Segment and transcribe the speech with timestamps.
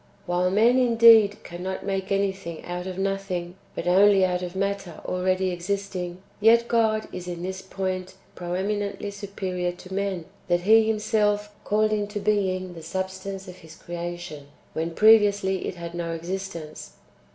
[0.01, 4.99] ^ While men, indeed, cannot make anything out of nothing, but only out of matter
[5.05, 10.87] already existing, yet God is in this point pre eminently superior to men, that He
[10.87, 16.93] Himself called into being the substance of His creation, when previously it had no existence.